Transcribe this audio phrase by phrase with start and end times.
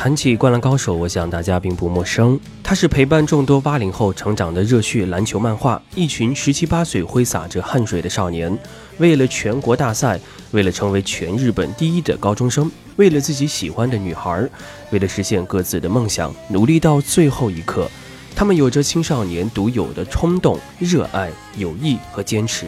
[0.00, 2.38] 谈起《灌篮高手》，我想大家并不陌生。
[2.62, 5.80] 它是陪伴众多八零后成长的热血篮球漫画。
[5.94, 8.56] 一群十七八岁挥洒着汗水的少年，
[8.98, 10.20] 为了全国大赛，
[10.50, 14.46] 为了成为全日本第一的高中生，为了自己喜欢的女孩，
[14.90, 17.90] 为了实现各自的梦想，努力到最后一刻。
[18.34, 22.66] 他们有着青少年独有的冲动、热爱、友谊和坚持。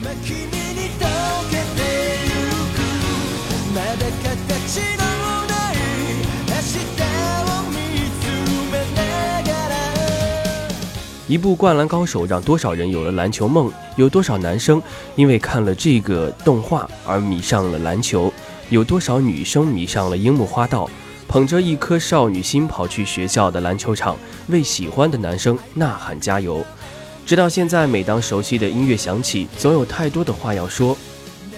[0.00, 0.36] 今君
[0.74, 1.02] に溶
[1.50, 1.82] けて
[2.24, 2.30] ゆ
[2.72, 2.78] く
[3.74, 5.01] まだ形の
[11.33, 13.71] 一部《灌篮高手》让多少人有了篮球梦？
[13.95, 14.79] 有多少男生
[15.15, 18.31] 因为看了这个动画而迷上了篮球？
[18.69, 20.87] 有多少女生迷上了樱木花道？
[21.27, 24.15] 捧着一颗少女心跑去学校的篮球场，
[24.49, 26.63] 为喜欢的男生呐喊加油。
[27.25, 30.95] 直到现在，每当熟悉的音乐响起，总有太多的话要说。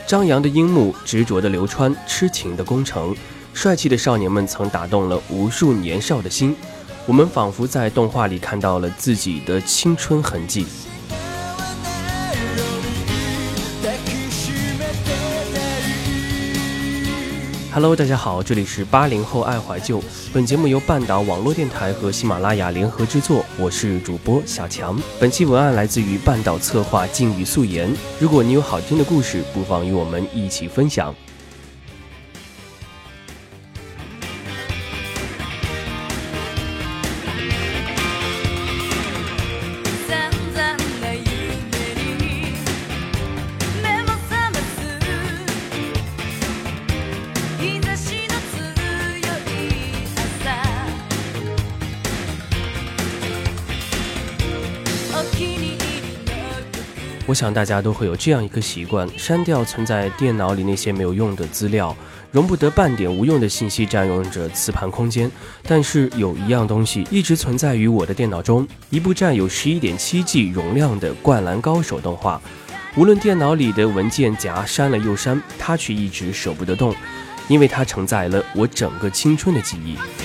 [0.07, 3.13] 张扬的樱木，执着的流川，痴情的宫城，
[3.53, 6.55] 帅气的少年们曾打动了无数年少的心。
[7.06, 10.66] 我们仿佛在动画里看到了自己的青春痕迹。
[13.82, 15.10] 抱きしめて
[15.54, 15.90] たい
[17.72, 20.02] Hello，大家好，这里是八零后爱怀旧。
[20.32, 25.00] 本节目由半岛网络电台和喜马拉雅联合制作，我是主播小强。
[25.20, 27.94] 本期文案来自于半岛策划静语素颜。
[28.18, 31.14] 如果你有好听的故事，不妨与我们一起分享。
[57.35, 61.95] 想大家都会有这样一个习惯：删掉存在电脑里那些没有用的资料，
[62.31, 65.29] 容不得半点无用的信息占用着磁盘空间。
[65.63, 72.41] 但是有一样东西一直存在于我的电脑中，一部占有十一点七 G 容量的《灌篮高手》动画。
[72.95, 76.95] 无论电脑里的文件夹删了又删，它却一直舍不得动，
[77.49, 80.24] 因为它承载了我整个青春的记忆。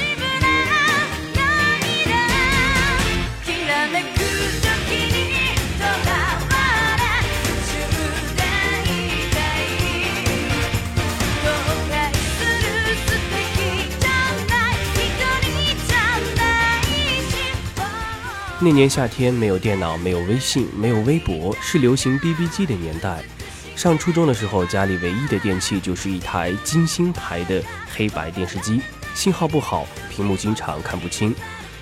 [18.63, 23.23] 那年夏天，没有电脑，没有微信，没有微博，是流行 BB 机的年代。
[23.75, 28.83] 上初中的时候，家里唯一的电器就是一台金星牌的黑白电视机，
[29.15, 31.35] 信号不好，屏幕经常看不清，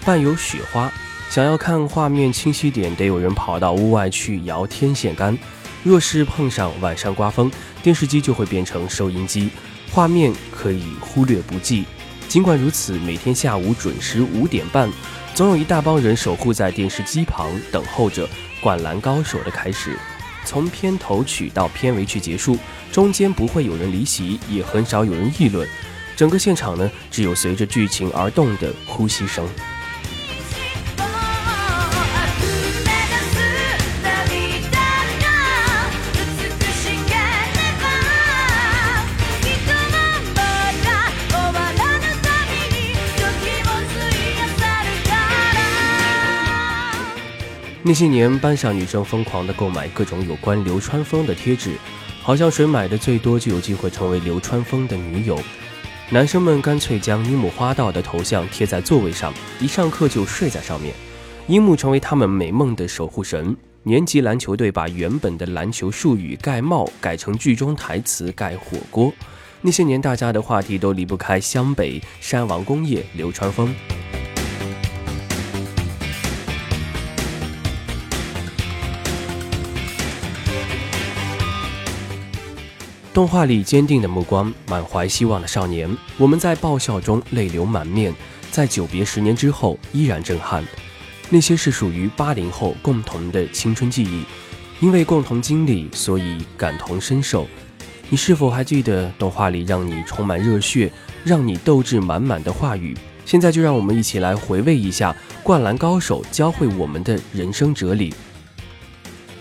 [0.04, 0.88] 伴有雪花。
[1.28, 5.36] 想要看画面清晰点，得有人跑到屋外去摇天线杆。
[5.82, 7.50] 若是碰上晚上刮风，
[7.82, 9.50] 电视机就会变成收音机，
[9.90, 11.84] 画面可以忽略不计。
[12.28, 14.90] 尽管如此，每天下午准时五点半，
[15.34, 18.26] 总有一大帮人守护在电视机旁，等候着
[18.60, 19.98] 《灌篮高手》的开始。
[20.44, 22.58] 从片头曲到片尾曲结束，
[22.92, 25.66] 中间不会有人离席，也很少有人议论。
[26.16, 29.48] 整个现场呢，只有随着剧情而动的呼吸声。
[47.88, 51.74] 那些年，班上女生疯狂地购买各种有关流川枫的贴纸，
[52.20, 55.40] 好像谁买的最多就有机会成为流川枫的女友。
[56.10, 60.94] 男生们干脆将樱木花道的头像贴在座位上，一上课就睡在上面。
[61.46, 63.56] 樱木成为他们美梦的守护神。
[63.84, 69.10] 年级篮球队把原本的篮球术语“盖帽”改成剧中台词“盖火锅”。
[69.62, 73.74] 那些年，大家的话题都离不开湘北、山王工业、流川枫。
[83.14, 88.14] 动画里坚定的目光，满怀希望的少年，我们在爆笑中泪流满面，
[88.50, 90.64] 在久别十年之后依然震撼。
[91.28, 94.24] 那些是属于八零后共同的青春记忆，
[94.80, 97.46] 因为共同经历，所以感同身受。
[98.08, 100.90] 你是否还记得动画里让你充满热血、
[101.24, 102.96] 让你斗志满满的话语？
[103.24, 105.12] 现在就让我们一起来回味一下
[105.42, 108.14] 《灌篮高手》教会我们的人生哲理。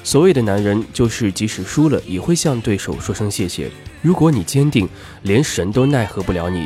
[0.08, 3.70] 所谓的男人，就是即使输了，也会向对手说声谢谢。
[4.02, 4.88] 如果你坚定，
[5.24, 6.66] 连神都奈何不了你。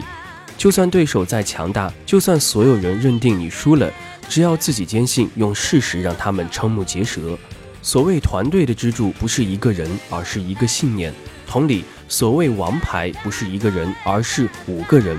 [0.59, 3.91] 就算对手再强大，就算所有人认定你输了，
[4.29, 7.35] 只要自己坚信，用事实让他们瞠目结舌。
[7.81, 11.11] 所谓团队的支柱，不是一个人，而是一个信念。
[11.47, 15.17] 同理，所谓王牌，不是一个人，而是五个人。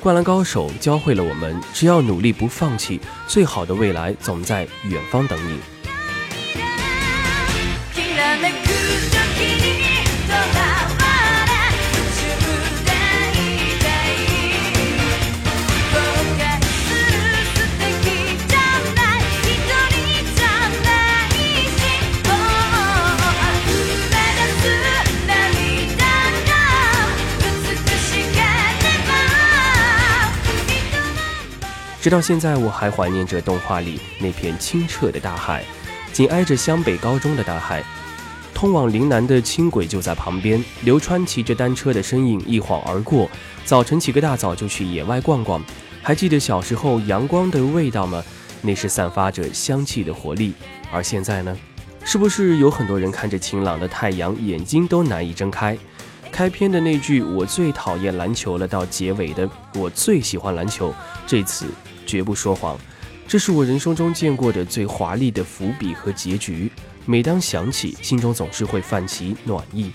[0.00, 5.58] 灌篮高手教会了我们，只要努力不放弃，最好的未来总在远方等你。
[32.00, 35.62] 直到现在，我还怀念着动画里那片清澈的大海，
[36.10, 37.84] 紧挨着湘北高中的大海，
[38.58, 40.60] 通往陵南的轻轨就在旁边。
[40.82, 43.30] 流川骑着单车的身影一晃而过。
[43.64, 45.62] 早晨起个大早就去野外逛逛。
[46.02, 48.20] 还记得小时候阳光的味道吗？
[48.60, 50.52] 那是散发着香气的活力。
[50.90, 51.56] 而现在呢？
[52.04, 55.78] 是不是有很多人看着晴朗的太阳，眼睛都难以睁开？
[56.32, 60.92] 开篇的那句“我最讨厌篮球了”，到结尾的“我最喜欢篮球”，
[61.28, 61.66] 这次
[62.04, 62.76] 绝不说谎。
[63.28, 66.68] 这是我人生中见过的最华丽的伏笔和结局。
[67.10, 69.90] 每当想起，心中总是会泛起暖意。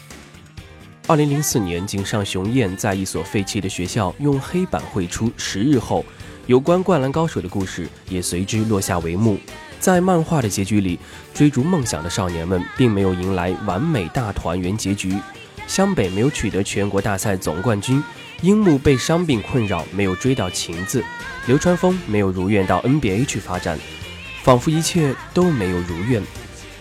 [1.05, 6.03] 二零零四年，井上雄彦在一所废弃的学校用黑板绘出“十日后”，
[6.47, 9.37] 有关《灌篮高手》的故事也随之落下帷幕。
[9.79, 10.97] 在漫画的结局里，
[11.35, 15.15] 追逐梦想的少年们并没有迎来完美大团圆结局。
[15.67, 18.03] 湘北没有取得全国大赛总冠军，
[18.41, 21.03] 樱木被伤病困扰，没有追到晴子，
[21.45, 23.77] 流川枫没有如愿到 NBA 去发展，
[24.41, 26.23] 仿佛一切都没有如愿。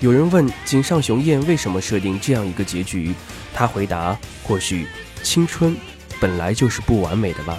[0.02, 3.14] 有人问井上雄彦为什么设定这样一个结局，
[3.54, 4.84] 他回答：或许
[5.22, 5.76] 青春
[6.20, 7.56] 本来就是不完美的吧。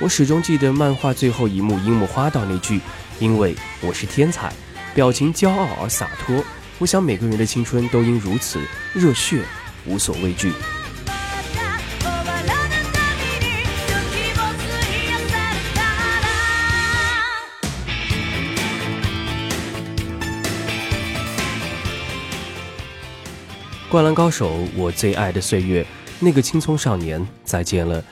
[0.00, 2.80] 我始终记得漫画最后一幕樱木花道那句
[3.20, 4.52] ：“因为我是天才”，
[4.96, 6.42] 表情骄傲而洒脱。
[6.80, 8.60] 我想每个人的青春都应如此
[8.92, 9.44] 热血，
[9.86, 10.52] 无所畏惧。
[23.88, 25.86] 灌篮高手，我最爱的岁月，
[26.18, 28.02] 那个青葱少年，再见了，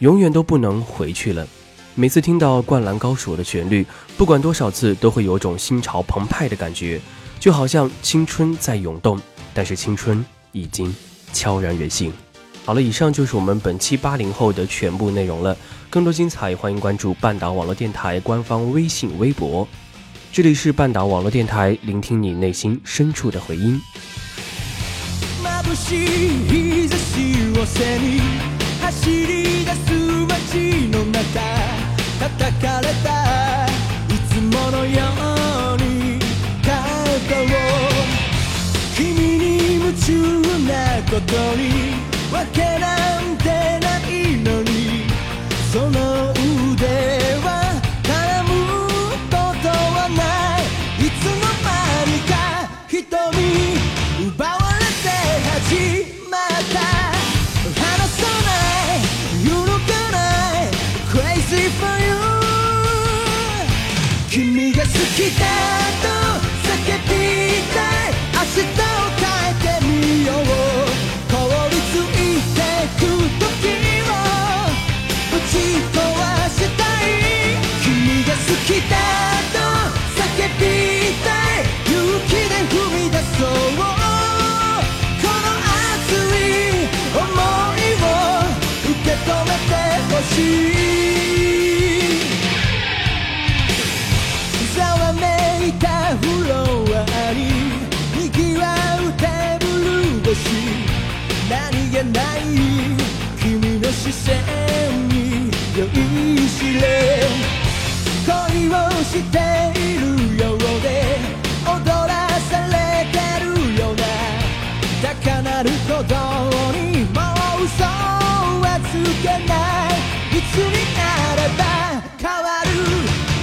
[0.00, 1.46] 永远都不能回去了。
[1.94, 3.86] 每次听到《灌篮高手》的旋律，
[4.16, 7.00] 不管多少次，都会有种心潮澎湃的感觉，
[7.38, 9.20] 就好像青春在涌动，
[9.54, 10.92] 但是青春已经
[11.32, 12.12] 悄然远行。
[12.64, 15.56] 好了，以上就是我们本期八零后的全部内容了。
[15.88, 19.66] 更多精彩，欢迎关注半岛网络电台官方微信、微博。
[20.32, 23.80] 这里是半岛网络电台，聆听你内心深处的回音。
[25.70, 26.08] 眩しい
[26.48, 28.20] 日差しを背に
[28.80, 29.99] 走り出す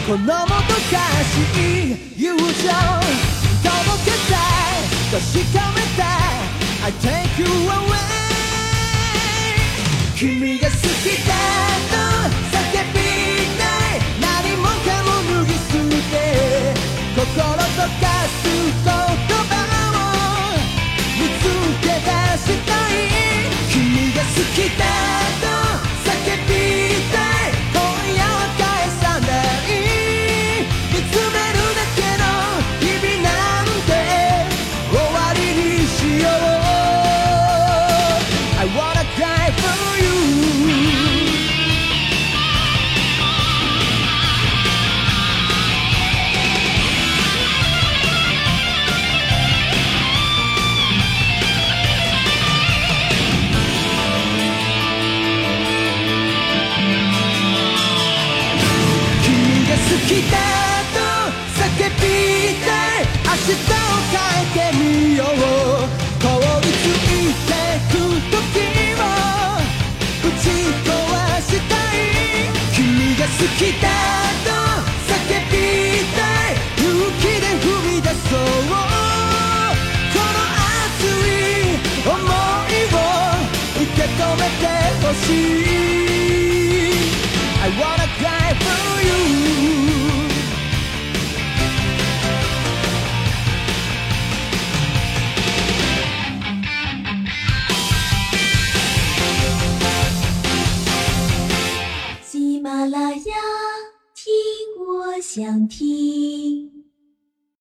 [0.08, 1.36] このもどかし
[1.92, 2.56] い友情届
[4.06, 5.20] けたい確
[5.54, 8.08] かめたい I take you away.
[10.16, 10.80] 君が好き
[11.28, 11.34] だ
[11.92, 11.96] と
[12.56, 12.56] 叫
[12.94, 12.98] び
[13.58, 14.00] たい。
[14.22, 14.72] 何もか
[15.04, 15.10] も
[15.42, 15.60] 脱ぎ捨
[16.10, 16.16] て
[17.14, 18.37] 心とかす